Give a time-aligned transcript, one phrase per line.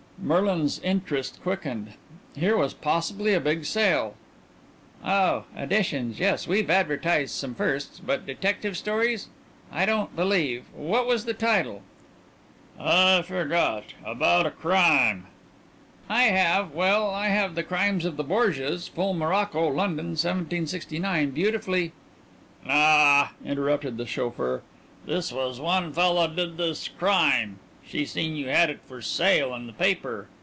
[0.23, 1.93] Merlin's interest quickened.
[2.35, 4.13] Here was possibly a big sale.
[5.03, 6.19] "Oh, editions.
[6.19, 9.29] Yes, we've advertised some firsts, but detective stories,
[9.71, 11.81] I don't believe What was the title?"
[12.79, 13.95] "I forget.
[14.05, 15.25] About a crime." "About a crime.
[16.07, 21.93] I have well, I have 'The Crimes of the Borgias' full morocco, London 1769, beautifully"
[22.67, 24.61] "Naw," interrupted the chauffeur,
[25.07, 27.57] "this was one fella did this crime.
[27.83, 30.27] She seen you had it for sale in the paper."